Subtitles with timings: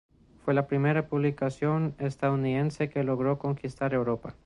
[0.43, 4.33] Fue la primera publicación estadounidense que logró conquistar Europa.